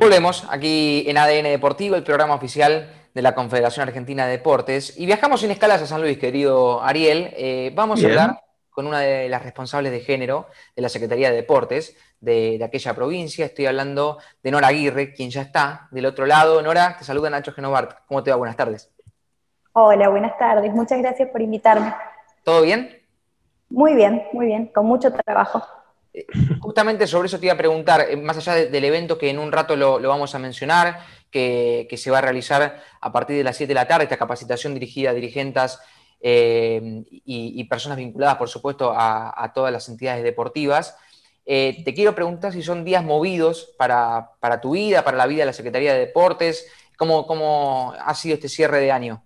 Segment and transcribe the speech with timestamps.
[0.00, 4.98] Volvemos aquí en ADN Deportivo, el programa oficial de la Confederación Argentina de Deportes.
[4.98, 7.34] Y viajamos sin escalas a San Luis, querido Ariel.
[7.36, 8.40] Eh, vamos a hablar
[8.70, 13.44] con una de las responsables de género de la Secretaría de Deportes de, aquella provincia.
[13.44, 16.62] Estoy hablando de Nora Aguirre, quien ya está del otro lado.
[16.62, 17.98] Nora, te saluda Nacho Genovart.
[18.06, 18.38] ¿Cómo te va?
[18.38, 18.90] Buenas tardes.
[19.74, 20.72] Hola, buenas tardes.
[20.72, 21.94] Muchas gracias por invitarme.
[22.42, 23.02] ¿Todo bien?
[23.68, 25.62] Muy bien, muy bien, con mucho trabajo.
[26.12, 26.26] Eh,
[26.60, 29.52] justamente sobre eso te iba a preguntar, eh, más allá del evento que en un
[29.52, 31.00] rato lo, vamos a mencionar,
[31.30, 34.74] que, se va a realizar a partir de las 7 de la tarde, esta capacitación
[34.74, 35.78] dirigida a dirigentes
[36.20, 40.96] eh, y, personas vinculadas, por supuesto, a, todas las entidades deportivas.
[41.46, 45.52] te quiero preguntar si son días movidos para, tu vida, para la vida de la
[45.52, 46.66] Secretaría de Deportes,
[46.98, 49.22] ¿cómo, cómo ha sido este cierre de año?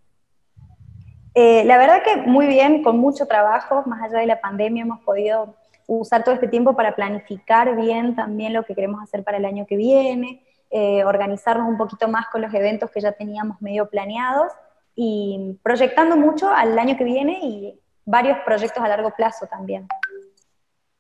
[1.35, 5.57] la verdad que muy bien, con mucho trabajo, más allá de la pandemia hemos podido
[5.87, 9.67] usar todo este tiempo para planificar bien también lo que queremos hacer para el año
[9.67, 14.53] que viene, eh, organizarnos un poquito más con los eventos que ya teníamos medio planeados
[14.97, 19.87] y proyectando mucho al año que viene y varios proyectos a largo plazo también.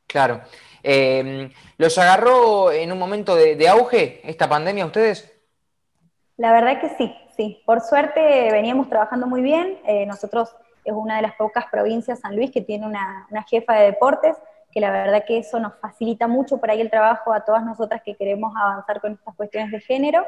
[0.07, 0.43] Claro.
[0.83, 5.31] Em, ¿Los agarró en un momento de, auge esta pandemia ustedes?
[6.37, 7.63] La verdad que sí, sí.
[7.65, 8.21] Por suerte
[8.53, 9.79] veníamos trabajando muy bien.
[9.87, 10.55] Eh, nosotros
[10.85, 14.37] es una de las pocas provincias, San Luis, que tiene una, una jefa de deportes
[14.75, 18.03] que la verdad que eso nos facilita mucho por ahí el trabajo a todas nosotras
[18.03, 20.27] que queremos avanzar con estas cuestiones de género,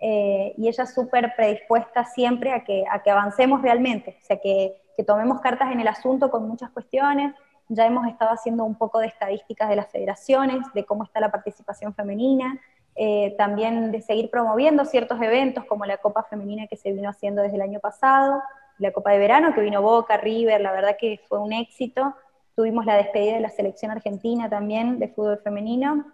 [0.00, 4.80] eh, y ella súper predispuesta siempre a que, a que avancemos realmente, o sea, que,
[4.96, 7.34] que, tomemos cartas en el asunto con muchas cuestiones,
[7.68, 11.32] ya hemos estado haciendo un poco de estadísticas de las federaciones, de cómo está la
[11.32, 12.60] participación femenina,
[13.00, 17.42] eh, también de seguir promoviendo ciertos eventos como la Copa Femenina que se vino haciendo
[17.42, 18.42] desde el año pasado,
[18.78, 22.14] la Copa de Verano que vino Boca, River, la verdad que fue un éxito,
[22.58, 26.04] Tuvimos la despedida de la selección argentina también de fútbol femenino,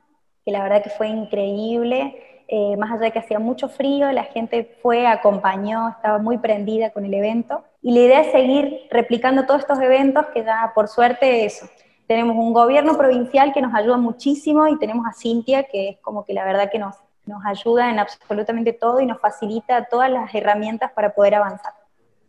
[0.45, 2.45] que la verdad que fue increíble.
[2.48, 6.91] Eh, más allá de que hacía mucho frío, la gente fue, acompañó, estaba muy prendida
[6.91, 7.64] con el evento.
[7.81, 11.67] Y la idea es seguir replicando todos estos eventos que ya, por suerte, eso.
[12.07, 16.27] Tenemos un gobierno provincial que nos ayuda muchísimo y tenemos a Cintia, que es como
[16.27, 20.35] que la verdad que nos, nos ayuda en absolutamente todo y nos facilita todas las
[20.35, 21.73] herramientas para poder avanzar.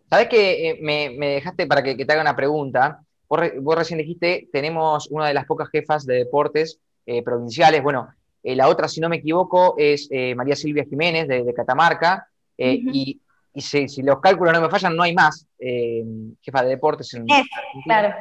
[0.09, 3.01] Sabes que eh, me, dejaste para que, te haga una pregunta.
[3.27, 7.81] Vos, recién dijiste, tenemos una de las pocas jefas de deportes eh, provinciales.
[7.81, 8.07] Bueno,
[8.43, 12.27] eh, la otra, si no me equivoco, es eh, María Silvia Jiménez de, Catamarca.
[12.57, 13.21] Y,
[13.55, 15.47] si, los cálculos no me fallan, no hay más
[16.41, 17.25] jefa de deportes en
[17.85, 18.13] Claro.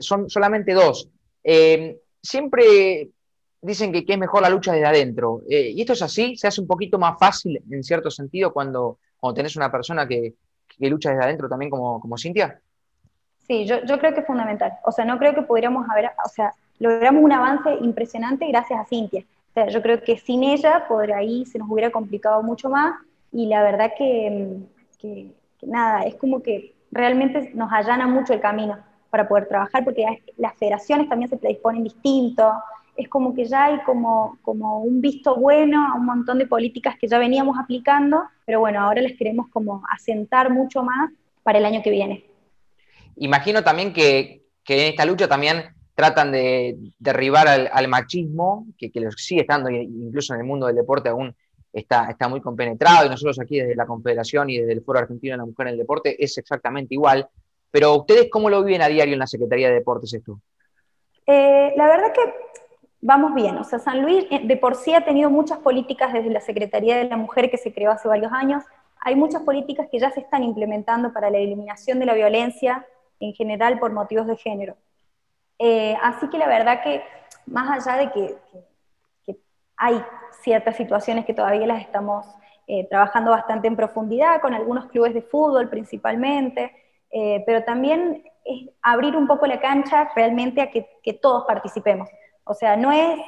[0.00, 1.08] son solamente dos.
[2.22, 3.08] siempre
[3.60, 5.42] dicen que, es mejor la lucha desde adentro.
[5.48, 9.34] y esto es así, se hace un poquito más fácil en cierto sentido cuando, cuando
[9.34, 10.34] tenés una persona que,
[10.78, 12.60] lucha desde adentro también como, como Cintia.
[13.46, 14.72] Sí, yo, creo que es fundamental.
[14.84, 18.84] O sea, no creo que pudiéramos haber, o sea, logramos un avance impresionante gracias a
[18.84, 19.24] Cintia.
[19.50, 22.94] O sea, yo creo que sin ella, por ahí se nos hubiera complicado mucho más
[23.32, 24.58] y la verdad que,
[24.98, 25.26] que,
[25.62, 28.78] nada, es como que realmente nos allana mucho el camino
[29.10, 32.52] para poder trabajar porque las federaciones también se predisponen distinto,
[32.96, 36.96] es como que ya hay como, como un visto bueno a un montón de políticas
[36.98, 41.10] que ya veníamos aplicando, pero bueno, ahora las queremos como asentar mucho más
[41.42, 42.31] para el año que viene.
[43.16, 45.64] Imagino también que, en esta lucha también
[45.94, 51.10] tratan de derribar al, machismo, que, que, sigue estando, incluso en el mundo del deporte
[51.10, 51.34] aún
[51.72, 55.38] está, muy compenetrado, y nosotros aquí desde la Confederación y desde el Foro Argentino de
[55.38, 57.28] la Mujer en el Deporte es exactamente igual.
[57.70, 60.38] Pero ustedes, ¿cómo lo viven a diario en la Secretaría de Deportes esto?
[61.26, 62.20] Eh, la verdad que
[63.00, 63.56] vamos bien.
[63.56, 66.96] O sea, San Luis eh, de por sí ha tenido muchas políticas desde la Secretaría
[66.96, 68.62] de la Mujer que se creó hace varios años.
[69.00, 72.86] Hay muchas políticas que ya se están implementando para la eliminación de la violencia
[73.22, 74.76] en general por motivos de género.
[75.58, 77.02] Eh, así que la verdad que
[77.46, 78.36] más allá de que,
[79.76, 80.04] hay
[80.42, 82.24] ciertas situaciones que todavía las estamos
[82.68, 86.72] eh, trabajando bastante en profundidad, con algunos clubes de fútbol principalmente,
[87.10, 92.08] eh, pero también es abrir un poco la cancha realmente a que, todos participemos.
[92.44, 93.20] O sea, no es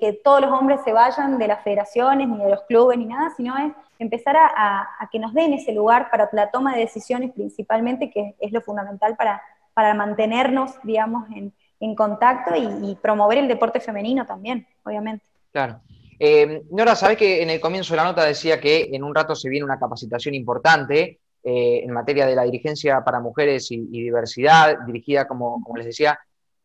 [0.00, 3.30] que todos los hombres se vayan de las federaciones, ni de los clubes, ni nada,
[3.36, 8.10] sino es empezar a, que nos den ese lugar para la toma de decisiones principalmente,
[8.10, 9.42] que es lo fundamental para,
[9.72, 11.52] para mantenernos, digamos, en,
[11.96, 15.22] contacto y, promover el deporte femenino también, obviamente.
[15.52, 15.80] Claro.
[16.18, 19.34] Eh, Nora, sabes que en el comienzo de la nota decía que en un rato
[19.34, 24.78] se viene una capacitación importante eh, en materia de la dirigencia para mujeres y, diversidad,
[24.86, 26.18] dirigida, como, como, les decía,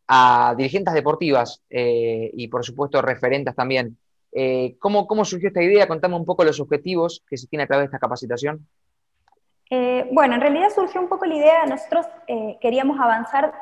[0.07, 3.97] a dirigentes deportivas eh, y, por supuesto, referentes también.
[4.31, 5.87] Eh, ¿cómo, surgió esta idea?
[5.87, 8.65] Contame un poco los objetivos que se tiene a través de esta capacitación.
[9.69, 13.53] Eh, bueno, en realidad surgió un poco la idea, nosotros eh, queríamos avanzar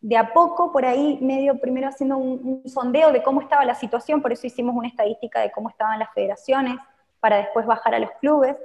[0.00, 4.22] de a poco, por ahí medio primero haciendo un, sondeo de cómo estaba la situación,
[4.22, 6.76] por eso hicimos una estadística de cómo estaban las federaciones,
[7.18, 8.56] para después bajar a los clubes.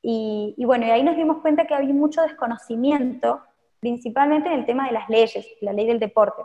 [0.00, 3.40] Y, y, bueno, y ahí nos dimos cuenta que había mucho desconocimiento,
[3.80, 6.42] principalmente en el tema de las leyes, la ley del deporte.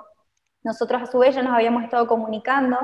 [0.63, 2.77] Nosotros a su vez ya nos habíamos estado comunicando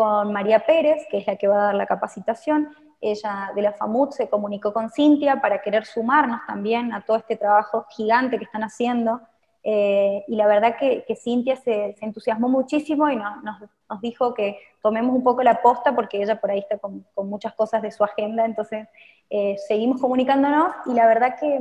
[0.00, 2.70] con María Pérez, que es la que va a dar la capacitación.
[3.02, 7.36] Ella de la FAMUT se comunicó con Cintia para querer sumarnos también a todo este
[7.36, 9.20] trabajo gigante que están haciendo.
[9.62, 13.36] Eh, y la verdad que, Cintia se, entusiasmó muchísimo y nos,
[14.00, 17.82] dijo que tomemos un poco la posta porque ella por ahí está con, muchas cosas
[17.82, 18.88] de su agenda, entonces
[19.28, 21.60] eh, seguimos comunicándonos y la verdad que,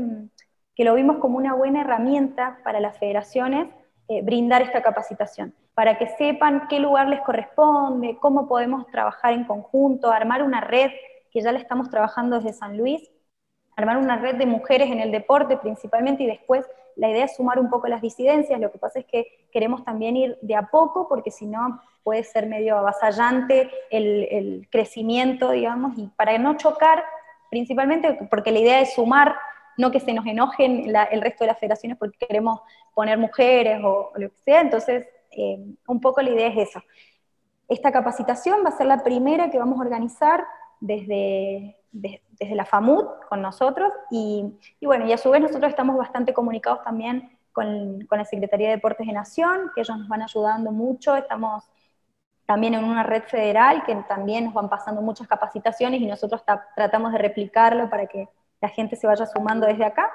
[0.85, 3.67] lo vimos como una buena herramienta para las federaciones
[4.07, 9.45] eh, brindar esta capacitación, para que sepan qué lugar les corresponde, cómo podemos trabajar en
[9.45, 10.91] conjunto, armar una red
[11.31, 13.09] que ya la estamos trabajando desde San Luis,
[13.77, 16.65] armar una red de mujeres en el deporte principalmente y después
[16.97, 20.17] la idea es sumar un poco las disidencias, lo que pasa es que queremos también
[20.17, 26.07] ir de a poco, porque si no puede ser medio avasallante el, crecimiento, digamos, y
[26.17, 27.05] para no chocar,
[27.49, 29.33] principalmente porque la idea es sumar,
[29.77, 32.59] no que se nos enojen el resto de las federaciones porque queremos
[32.93, 36.81] poner mujeres o, lo que sea, entonces eh, un poco la idea es eso.
[37.67, 40.43] Esta capacitación va a ser la primera que vamos a organizar
[40.79, 44.45] desde, desde la FAMUD con nosotros y,
[44.81, 48.75] bueno, y a su vez nosotros estamos bastante comunicados también con, con, la Secretaría de
[48.75, 51.69] Deportes de Nación, que ellos nos van ayudando mucho, estamos
[52.49, 56.41] también en una red federal que también nos van pasando muchas capacitaciones y nosotros
[56.75, 58.27] tratamos de replicarlo para que
[58.59, 60.09] la gente se vaya sumando desde acá,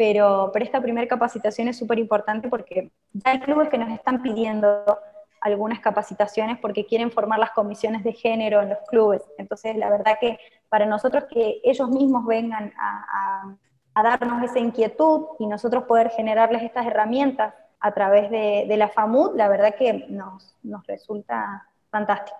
[0.00, 4.22] pero, pero esta primera capacitación es súper importante porque ya hay clubes que nos están
[4.22, 4.98] pidiendo
[5.42, 9.20] algunas capacitaciones porque quieren formar las comisiones de género en los clubes.
[9.36, 10.38] Entonces, la verdad que
[10.70, 13.54] para nosotros que ellos mismos vengan a,
[14.02, 19.48] darnos esa inquietud y nosotros poder generarles estas herramientas a través de, la FAMUD, la
[19.48, 20.56] verdad que nos,
[20.88, 22.38] resulta fantástico.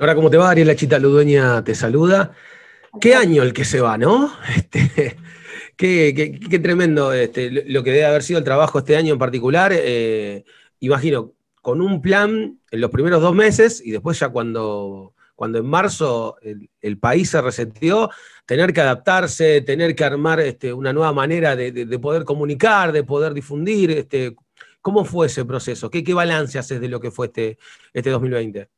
[0.00, 0.50] Ahora, ¿cómo te va?
[0.50, 2.32] Ariela Chita Ludueña te saluda.
[3.00, 4.32] Qué año el que se va, ¿no?
[4.56, 5.16] Este,
[5.76, 9.72] qué, tremendo este, lo que debe haber sido el trabajo este año en particular.
[9.74, 10.44] Eh,
[10.80, 15.66] imagino, con un plan en los primeros dos meses y después ya cuando, cuando en
[15.66, 16.36] marzo
[16.80, 18.10] el, país se resetió,
[18.46, 23.32] tener que adaptarse, tener que armar este, una nueva manera de, poder comunicar, de poder
[23.32, 23.90] difundir.
[23.92, 24.34] Este,
[24.80, 25.90] ¿Cómo fue ese proceso?
[25.90, 27.58] ¿Qué, qué balance haces de lo que fue este,
[27.92, 28.68] este 2020?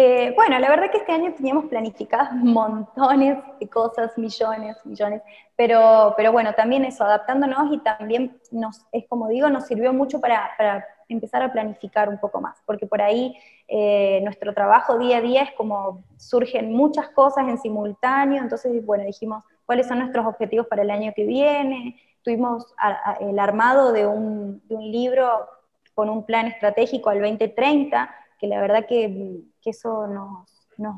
[0.00, 5.22] Eh, bueno, la verdad que este año teníamos planificadas montones de cosas, millones, millones,
[5.56, 10.20] pero, pero bueno, también eso, adaptándonos y también nos, es como digo, nos sirvió mucho
[10.20, 13.36] para, empezar a planificar un poco más, porque por ahí
[13.66, 19.02] eh, nuestro trabajo día a día es como surgen muchas cosas en simultáneo, entonces, bueno,
[19.02, 22.72] dijimos cuáles son nuestros objetivos para el año que viene, tuvimos
[23.18, 25.48] el armado de un, de un libro
[25.94, 30.48] con un plan estratégico al 2030, que la verdad que, eso nos,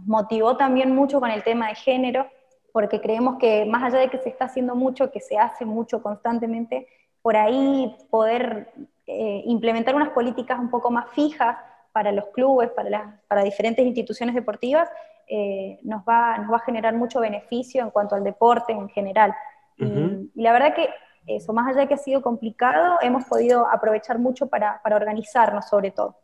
[0.07, 2.27] motivó también mucho con el tema de género,
[2.73, 6.03] porque creemos que más allá de que se está haciendo mucho, que se hace mucho
[6.03, 6.87] constantemente,
[7.21, 8.71] por ahí poder
[9.07, 11.57] eh, implementar unas políticas un poco más fijas
[11.93, 14.89] para los clubes, para, para diferentes instituciones deportivas,
[15.27, 19.35] eh, nos, va, nos va a generar mucho beneficio en cuanto al deporte en general.
[19.79, 20.91] y, la verdad que
[21.27, 25.69] eso, más allá de que ha sido complicado, hemos podido aprovechar mucho para, para organizarnos
[25.69, 26.17] sobre todo.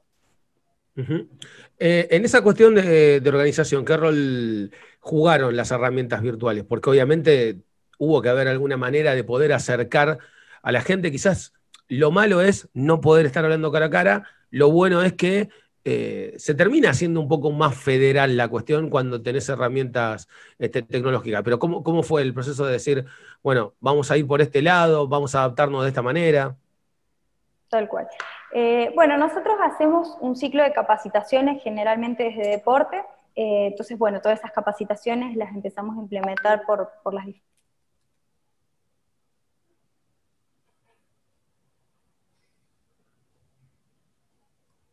[1.78, 4.70] Eh, en esa cuestión de, organización, ¿qué rol
[5.00, 6.64] jugaron las herramientas virtuales?
[6.64, 7.60] Porque obviamente
[7.98, 10.18] hubo que haber alguna manera de poder acercar
[10.62, 11.10] a la gente.
[11.10, 11.52] Quizás
[11.88, 15.48] lo malo es no poder estar hablando cara a cara, lo bueno es que
[15.84, 20.28] eh, se termina haciendo un poco más federal la cuestión cuando tenés herramientas
[20.58, 21.42] este, tecnológicas.
[21.44, 23.04] Pero ¿cómo, ¿cómo fue el proceso de decir,
[23.42, 26.56] bueno, vamos a ir por este lado, vamos a adaptarnos de esta manera?
[27.68, 28.08] Tal cual.
[28.52, 34.38] Eh, bueno, nosotros hacemos un ciclo de capacitaciones generalmente desde deporte, eh, entonces, bueno, todas
[34.38, 37.26] esas capacitaciones las empezamos a implementar por, por las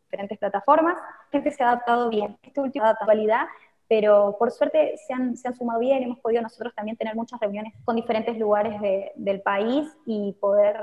[0.10, 0.98] diferentes plataformas.
[1.32, 2.38] La gente se ha adaptado bien.
[2.44, 3.48] Esta última actualidad
[3.88, 7.40] pero por suerte se han, se han, sumado bien, hemos podido nosotros también tener muchas
[7.40, 8.80] reuniones con diferentes lugares
[9.16, 10.78] del país y poder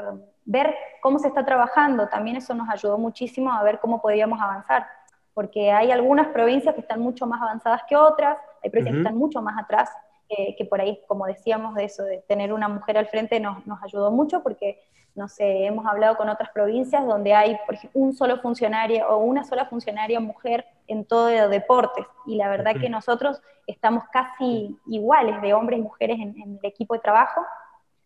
[0.45, 2.09] ver cómo se está trabajando.
[2.09, 4.87] También eso nos ayudó muchísimo a ver cómo podíamos avanzar,
[5.35, 9.17] porque hay algunas provincias que están mucho más avanzadas que otras, hay provincias que están
[9.17, 9.91] mucho más atrás,
[10.29, 13.83] que por ahí, como decíamos, de eso, de tener una mujer al frente nos, nos
[13.83, 14.81] ayudó mucho, porque,
[15.17, 19.19] no sé, hemos hablado con otras provincias donde hay, por ejemplo, un solo funcionario o
[19.19, 25.41] una sola funcionaria mujer en todo deportes, y la verdad que nosotros estamos casi iguales
[25.43, 27.41] de hombres y mujeres en, en el equipo de trabajo,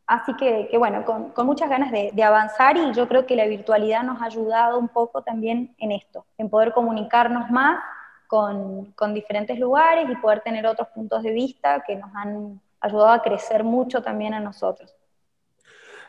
[0.06, 4.20] Así que, bueno, con, muchas ganas de, avanzar y yo creo que la virtualidad nos
[4.20, 7.82] ha ayudado un poco también en esto, en poder comunicarnos más
[8.26, 13.08] con, con diferentes lugares y poder tener otros puntos de vista que nos han ayudado
[13.08, 14.94] a crecer mucho también a nosotros.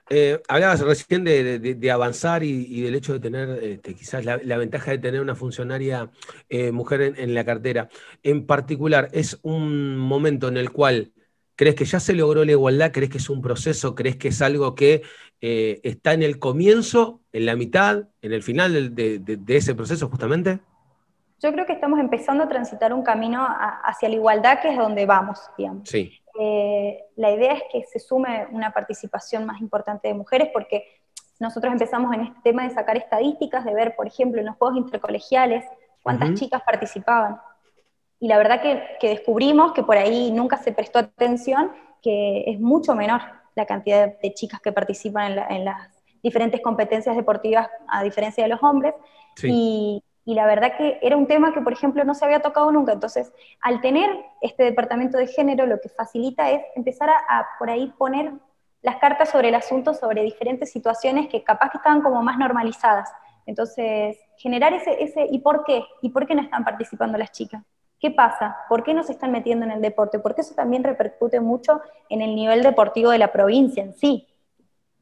[0.10, 5.00] Eh, hablabas recién de, avanzar y, del hecho de tener este, quizás la, ventaja de
[5.00, 6.12] tener una funcionaria
[6.50, 7.90] eh, mujer en, la cartera.
[8.22, 11.12] En particular, ¿es un momento en el cual
[11.56, 12.92] crees que ya se logró la igualdad?
[12.92, 13.96] ¿Crees que es un proceso?
[13.96, 15.02] ¿Crees que es algo que
[15.42, 20.60] eh, está en el comienzo, en la mitad, en el final de, ese proceso justamente?
[21.42, 23.46] Yo creo que estamos empezando a transitar un camino
[23.84, 25.90] hacia la igualdad, que es donde vamos, digamos.
[25.90, 26.22] Sí.
[26.40, 30.86] Eh, la idea es que se sume una participación más importante de mujeres porque
[31.40, 34.78] nosotros empezamos en este tema de sacar estadísticas, de ver, por ejemplo, en los juegos
[34.78, 35.66] intercolegiales
[36.02, 37.40] cuántas chicas participaban.
[38.20, 42.96] Y la verdad que, descubrimos que por ahí nunca se prestó atención, que es mucho
[42.96, 43.22] menor
[43.56, 45.90] la cantidad de, chicas que participan en, las
[46.22, 48.94] diferentes competencias deportivas a diferencia de los hombres.
[49.44, 52.72] Y, y la verdad que era un tema que, por ejemplo, no se había tocado
[52.72, 52.92] nunca.
[52.92, 54.10] Entonces, al tener
[54.42, 58.34] este departamento de género, lo que facilita es empezar a, por ahí poner
[58.82, 63.12] las cartas sobre el asunto, sobre diferentes situaciones que capaz que estaban como más normalizadas.
[63.46, 65.84] Entonces, generar ese, ese ¿y por qué?
[66.02, 67.64] ¿Y por qué no están participando las chicas?
[68.00, 68.58] ¿Qué pasa?
[68.68, 70.18] ¿Por qué no se están metiendo en el deporte?
[70.18, 74.28] Porque eso también repercute mucho en el nivel deportivo de la provincia en sí.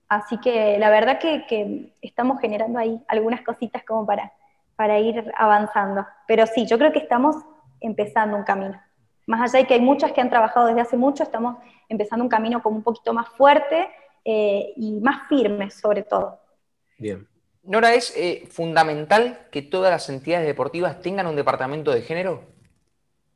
[0.09, 4.33] Así que la verdad que, que estamos generando ahí algunas cositas como para
[4.75, 6.05] para ir avanzando.
[6.27, 7.35] Pero sí, yo creo que estamos
[7.79, 8.81] empezando un camino.
[9.25, 12.29] Más allá de que hay muchas que han trabajado desde hace mucho, estamos empezando un
[12.29, 13.89] camino como un poquito más fuerte
[14.25, 16.39] eh, y más firme sobre todo.
[16.97, 17.27] Bien.
[17.63, 22.43] Nora, ¿es eh, fundamental que todas las entidades deportivas tengan un departamento de género?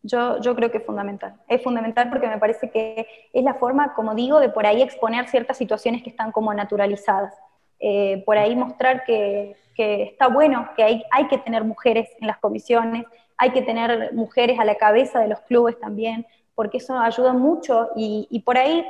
[0.03, 1.35] Yo, yo creo que es fundamental.
[1.47, 5.29] Es fundamental porque me parece que es la forma, como digo, de por ahí exponer
[5.29, 7.33] ciertas situaciones que están como naturalizadas.
[7.79, 12.37] Eh, por ahí mostrar que, está bueno, que hay, hay que tener mujeres en las
[12.39, 13.05] comisiones,
[13.37, 17.89] hay que tener mujeres a la cabeza de los clubes también, porque eso ayuda mucho
[17.95, 18.83] y, por ahí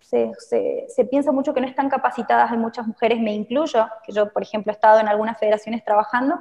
[0.00, 4.42] se, piensa mucho que no están capacitadas, hay muchas mujeres, me incluyo, que yo por
[4.42, 6.40] ejemplo he estado en algunas federaciones trabajando,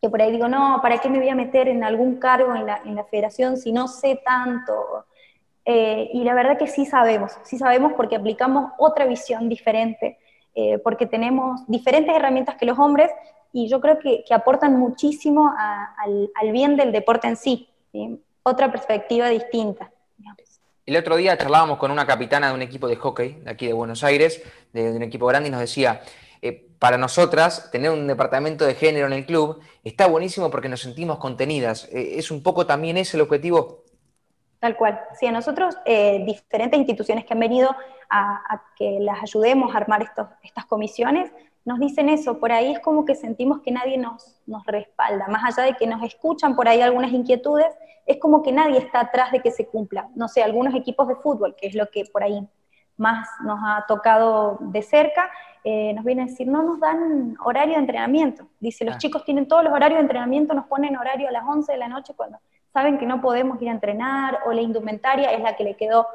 [0.00, 2.64] que por ahí digo, no, ¿para qué me voy a meter en algún cargo en
[2.64, 5.04] la, federación si no sé tanto?
[5.66, 10.18] Eh, y la verdad que sí sabemos, sí sabemos porque aplicamos otra visión diferente
[10.54, 13.10] eh, porque tenemos diferentes herramientas que los hombres
[13.52, 17.68] y yo creo que, aportan muchísimo al, bien del deporte en sí,
[18.42, 19.90] otra perspectiva distinta.
[20.84, 23.74] El otro día charlábamos con una capitana de un equipo de hockey de aquí de
[23.74, 26.00] Buenos Aires, de, un equipo grande, y nos decía,
[26.40, 30.80] eh, para nosotras tener un departamento de género en el club está buenísimo porque nos
[30.80, 31.88] sentimos contenidas.
[31.92, 33.84] Eh, es un poco también ese el objetivo
[34.60, 35.00] Tal cual.
[35.18, 37.74] Sí, a nosotros, eh, diferentes instituciones que han venido
[38.10, 41.30] a, que las ayudemos a armar estos, estas comisiones,
[41.64, 42.40] nos dicen eso.
[42.40, 45.28] Por ahí es como que sentimos que nadie nos, nos respalda.
[45.28, 47.72] Más allá de que nos escuchan por ahí algunas inquietudes,
[48.06, 50.08] es como que nadie está atrás de que se cumpla.
[50.14, 52.48] No sé, algunos equipos de fútbol, que es lo que por ahí
[52.96, 55.30] más nos ha tocado de cerca,
[55.62, 58.48] eh, nos vienen a decir, no nos dan horario de entrenamiento.
[58.58, 58.98] Dice, los ah.
[58.98, 61.88] chicos tienen todos los horarios de entrenamiento, nos ponen horario a las 11 de la
[61.88, 62.38] noche cuando
[62.72, 66.06] saben que no podemos ir a entrenar o la indumentaria es la que le quedó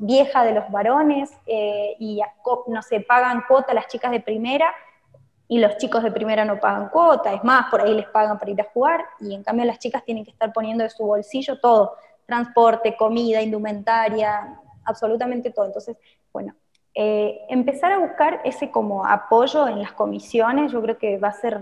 [0.00, 2.20] vieja de los varones eh, y
[2.66, 4.72] no se pagan cuota las chicas de primera
[5.48, 8.50] y los chicos de primera no pagan cuota, es más, por ahí les pagan para
[8.50, 11.60] ir a jugar y en cambio las chicas tienen que estar poniendo de su bolsillo
[11.60, 15.66] todo, transporte, comida, indumentaria, absolutamente todo.
[15.66, 15.96] Entonces,
[16.32, 16.54] bueno,
[16.94, 21.32] eh, empezar a buscar ese como apoyo en las comisiones, yo creo que va a
[21.32, 21.60] ser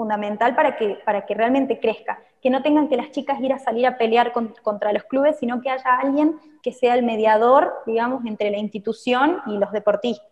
[0.00, 3.58] fundamental para que, para que realmente crezca, que no tengan que las chicas ir a
[3.58, 8.24] salir a pelear contra los clubes, sino que haya alguien que sea el mediador, digamos,
[8.24, 10.26] entre la institución y los deportistas.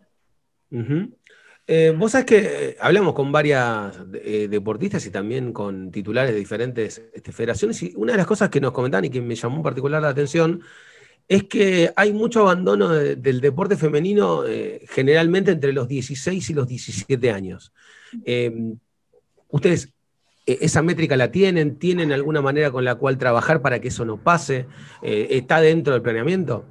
[1.66, 6.38] Eh, vos sabés que eh, hablamos con varias eh, deportistas y también con titulares de
[6.38, 9.56] diferentes este, federaciones y una de las cosas que nos comentaban y que me llamó
[9.56, 10.62] en particular la atención
[11.28, 14.44] es que hay mucho abandono del deporte femenino
[14.88, 17.70] generalmente entre los 16 y los 17 años.
[19.50, 19.92] ¿Ustedes
[20.46, 21.78] e, esa métrica la tienen?
[21.78, 24.66] ¿Tienen alguna manera con la cual trabajar para que eso no pase?
[25.02, 26.64] Eh, ¿Está dentro del planeamiento?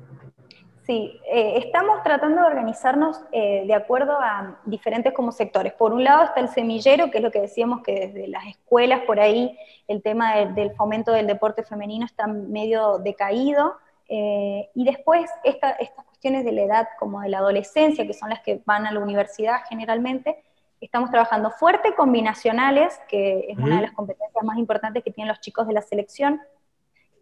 [0.85, 5.73] Sí, eh, estamos tratando de organizarnos eh, de acuerdo a diferentes como sectores.
[5.73, 9.01] Por un lado está el semillero, que es lo que decíamos que desde las escuelas
[9.01, 9.57] por ahí
[9.89, 13.75] el tema del fomento del deporte femenino está medio decaído.
[14.09, 15.75] y después estas
[16.07, 19.01] cuestiones de la edad como de la adolescencia, que son las que van a la
[19.01, 20.41] universidad generalmente,
[20.79, 25.39] Estamos trabajando fuerte combinacionales, que es una de las competencias más importantes que tienen los
[25.39, 26.39] chicos de la selección,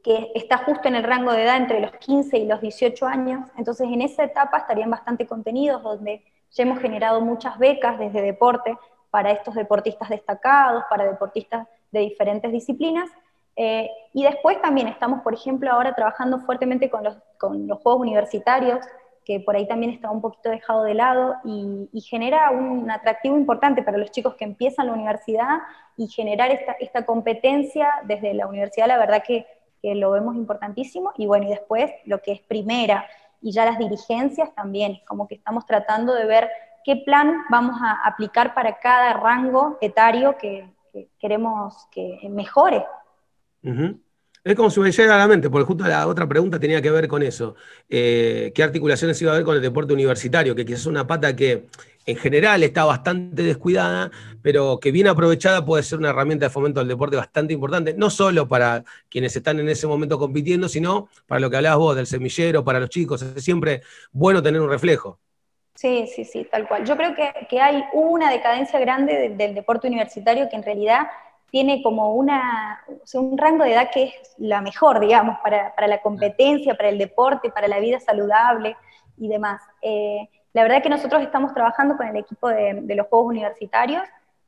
[0.03, 3.49] que está justo en el rango de edad entre los 15 y los 18 años.
[3.57, 8.77] Entonces, en esa etapa estarían bastante contenidos, donde ya hemos generado muchas becas desde deporte
[9.09, 13.09] para estos deportistas destacados, para deportistas de diferentes disciplinas.
[13.55, 18.01] Eh, y después también estamos, por ejemplo, ahora trabajando fuertemente con los, con los Juegos
[18.01, 18.85] Universitarios,
[19.25, 23.81] que por ahí también está un poquito dejado de lado y, genera un atractivo importante
[23.81, 25.57] para los chicos que empiezan la universidad
[25.97, 29.47] y generar esta, esta competencia desde la universidad, la verdad que,
[29.81, 31.11] que, lo vemos importantísimo.
[31.17, 33.07] Y bueno, y después lo que es primera
[33.41, 36.49] y ya las dirigencias también, como que estamos tratando de ver
[36.83, 40.69] qué plan vamos a aplicar para cada rango etario que,
[41.19, 42.85] queremos que mejore.
[44.45, 46.91] Es como si me llegara a la mente, porque justo la otra pregunta tenía que
[46.91, 47.55] ver con eso.
[47.89, 50.53] Eh, ¿Qué articulaciones iba a haber con el deporte universitario?
[50.53, 51.63] Que quizás es una pata que
[52.05, 54.11] en general está bastante descuidada,
[54.43, 58.11] pero que bien aprovechada puede ser una herramienta de fomento del deporte bastante importante, no
[58.11, 62.05] solo para quienes están en ese momento compitiendo, sino para lo que hablabas vos del
[62.05, 63.23] semillero, para los chicos.
[63.23, 65.17] Es siempre bueno tener un reflejo.
[65.73, 66.85] Sí, sí, sí, tal cual.
[66.85, 71.07] Yo creo que, hay una decadencia grande del deporte universitario que en realidad
[71.51, 72.83] tiene como una,
[73.13, 77.49] un rango de edad que es la mejor, digamos, para, la competencia, para el deporte,
[77.49, 78.75] para la vida saludable
[79.17, 79.61] y demás.
[79.81, 84.03] Eh, la verdad que nosotros estamos trabajando con el equipo de, los Juegos Universitarios,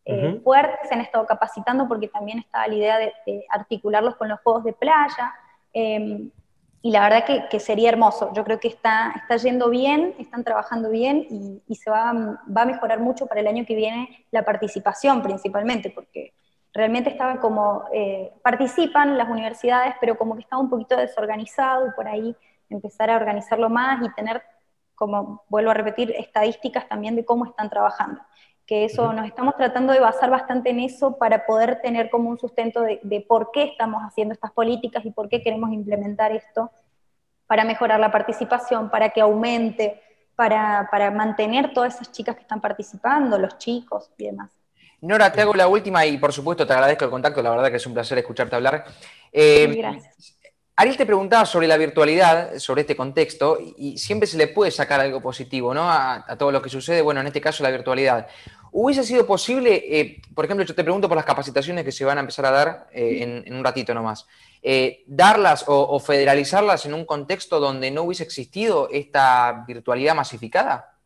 [0.05, 4.39] eh, fuertes, se han estado capacitando porque también estaba la idea de, articularlos con los
[4.39, 5.33] Juegos de Playa,
[5.73, 6.31] em,
[6.81, 8.31] y la verdad que, sería hermoso.
[8.33, 12.61] Yo creo que está, está yendo bien, están trabajando bien y, y se va, va,
[12.61, 16.33] a mejorar mucho para el año que viene la participación principalmente, porque
[16.77, 21.91] realmente estaba como, eh, participan las universidades, pero como que estaba un poquito desorganizado y
[21.91, 22.35] por ahí
[22.69, 24.43] empezar a organizarlo más y tener,
[24.93, 28.21] como vuelvo a repetir, estadísticas también de cómo están trabajando.
[28.67, 32.37] Que eso nos estamos tratando de basar bastante en eso para poder tener como un
[32.37, 36.69] sustento de, por qué estamos haciendo estas políticas y por qué queremos implementar esto
[37.47, 39.99] para mejorar la participación, para que aumente,
[40.35, 44.56] para, para mantener todas esas chicas que están participando, los chicos y demás.
[45.01, 47.77] Nora, te hago la última y por supuesto te agradezco el contacto, la verdad que
[47.77, 48.85] es un placer escucharte hablar.
[49.31, 50.33] Eh, gracias.
[50.75, 54.99] Ariel te preguntaba sobre la virtualidad, sobre este contexto, y siempre se le puede sacar
[54.99, 55.89] algo positivo ¿no?
[55.89, 58.27] a, todo lo que sucede, bueno, en este caso la virtualidad.
[58.71, 62.19] ¿Hubiese sido posible, eh, por ejemplo, yo te pregunto por las capacitaciones que se van
[62.19, 64.27] a empezar a dar eh, en, un ratito nomás,
[65.07, 70.96] darlas o federalizarlas en un contexto donde no hubiese existido esta virtualidad masificada?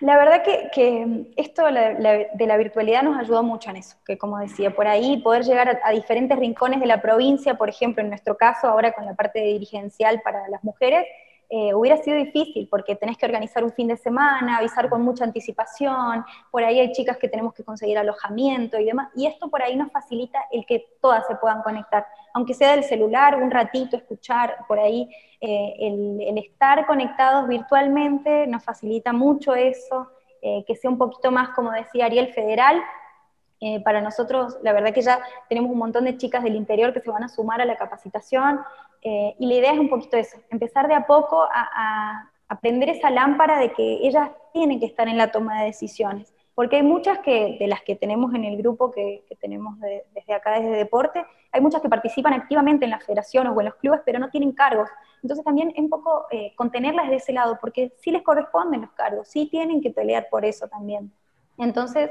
[0.00, 4.74] La verdad que, esto de la virtualidad nos ayudó mucho en eso, que como decía,
[4.74, 8.68] por ahí poder llegar a, diferentes rincones de la provincia, por ejemplo, en nuestro caso
[8.68, 11.06] ahora con la parte dirigencial para las mujeres,
[11.48, 15.24] eh, hubiera sido difícil porque tenés que organizar un fin de semana, avisar con mucha
[15.24, 19.62] anticipación, por ahí hay chicas que tenemos que conseguir alojamiento y demás, y esto por
[19.62, 22.04] ahí nos facilita el que todas se puedan conectar,
[22.34, 25.08] aunque sea del celular, un ratito, escuchar por ahí,
[25.40, 30.10] eh, el, estar conectados virtualmente nos facilita mucho eso,
[30.42, 32.82] eh, que sea un poquito más, como decía Ariel, federal,
[33.84, 37.10] para nosotros, la verdad que ya tenemos un montón de chicas del interior que se
[37.10, 38.60] van a sumar a la capacitación,
[39.08, 43.10] eh, y la idea es un poquito eso, empezar de a poco a, aprender esa
[43.10, 46.34] lámpara de que ellas tienen que estar en la toma de decisiones.
[46.54, 50.52] Porque hay muchas que, de las que tenemos en el grupo que, tenemos desde acá,
[50.52, 54.18] desde deporte, hay muchas que participan activamente en las federaciones o en los clubes, pero
[54.18, 54.88] no tienen cargos.
[55.22, 58.92] Entonces también es un poco eh, contenerlas de ese lado, porque sí les corresponden los
[58.92, 61.12] cargos, sí tienen que pelear por eso también.
[61.58, 62.10] Entonces,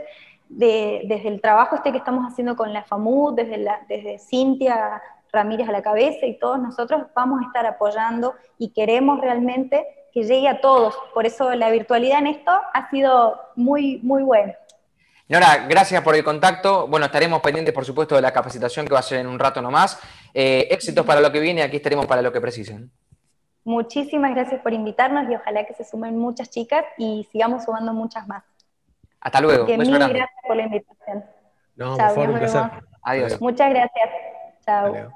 [0.50, 5.68] desde el trabajo este que estamos haciendo con la FAMUD, desde, la, desde Cintia Ramírez
[5.68, 10.48] a la cabeza y todos nosotros vamos a estar apoyando y queremos realmente que llegue
[10.48, 10.96] a todos.
[11.14, 14.56] Por eso la virtualidad en esto ha sido muy, muy buena.
[15.28, 16.88] Nora, gracias por el contacto.
[16.88, 19.62] Bueno, estaremos pendientes, por supuesto, de la capacitación que va a ser en un rato
[19.62, 20.00] nomás.
[20.34, 22.92] Eh, éxitos para lo que viene, aquí estaremos para lo que precisen.
[23.64, 28.28] Muchísimas gracias por invitarnos y ojalá que se sumen muchas chicas y sigamos sumando muchas
[28.28, 28.44] más.
[29.26, 29.66] Hasta luego.
[29.66, 31.26] mil gracias por la invitación.
[31.76, 32.62] No, por favor, un placer.
[33.02, 33.42] Adiós.
[33.42, 34.10] Muchas gracias.
[34.64, 35.12] Chao.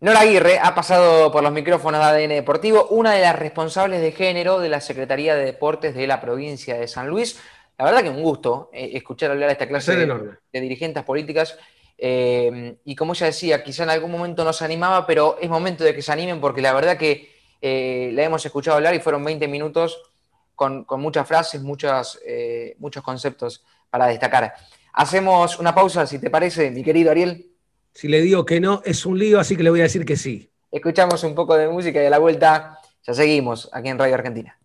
[0.00, 4.10] Nora Aguirre ha pasado por los micrófonos de ADN Deportivo, una de las responsables de
[4.10, 7.40] género de la Secretaría de Deportes de la provincia de San Luis.
[7.78, 11.56] La verdad que un gusto eh, escuchar hablar a esta clase de, dirigentes políticas.
[11.96, 15.84] Eh, y como ella decía, quizá en algún momento no se animaba, pero es momento
[15.84, 19.24] de que se animen porque la verdad que eh, la hemos escuchado hablar y fueron
[19.24, 20.02] 20 minutos
[20.54, 24.54] con, muchas frases, muchos conceptos para destacar.
[24.92, 27.50] Hacemos una pausa, si te parece, mi querido Ariel.
[27.92, 30.16] Si le digo que no, es un lío, así que le voy a decir que
[30.16, 30.50] sí.
[30.70, 34.58] Escuchamos un poco de música y a la vuelta ya seguimos aquí en Radio Argentina.